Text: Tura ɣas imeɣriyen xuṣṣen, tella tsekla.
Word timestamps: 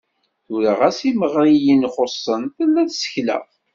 Tura 0.45 0.73
ɣas 0.79 0.99
imeɣriyen 1.09 1.81
xuṣṣen, 1.95 2.43
tella 2.55 2.83
tsekla. 2.89 3.37